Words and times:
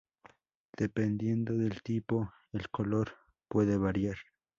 Dependiendo 0.79 1.53
del 1.55 1.83
tipo, 1.83 2.33
el 2.53 2.69
color 2.71 3.17
puede 3.47 3.77
variar. 3.77 4.15